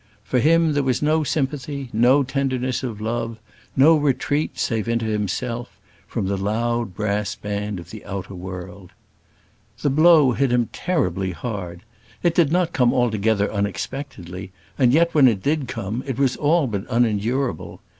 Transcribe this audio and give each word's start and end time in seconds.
For 0.23 0.39
him 0.39 0.73
there 0.73 0.81
was 0.81 1.03
no 1.03 1.23
sympathy; 1.23 1.89
no 1.93 2.23
tenderness 2.23 2.81
of 2.81 2.99
love; 2.99 3.37
no 3.75 3.95
retreat, 3.95 4.57
save 4.57 4.87
into 4.87 5.05
himself, 5.05 5.79
from 6.07 6.25
the 6.25 6.37
loud 6.39 6.95
brass 6.95 7.35
band 7.35 7.79
of 7.79 7.91
the 7.91 8.03
outer 8.03 8.33
world. 8.33 8.93
The 9.83 9.91
blow 9.91 10.31
hit 10.31 10.51
him 10.51 10.69
terribly 10.73 11.33
hard. 11.33 11.83
It 12.23 12.33
did 12.33 12.51
not 12.51 12.73
come 12.73 12.91
altogether 12.95 13.53
unexpectedly, 13.53 14.51
and 14.75 14.91
yet, 14.91 15.13
when 15.13 15.27
it 15.27 15.43
did 15.43 15.67
come, 15.67 16.03
it 16.07 16.17
was 16.17 16.35
all 16.35 16.65
but 16.65 16.87
unendurable. 16.89 17.79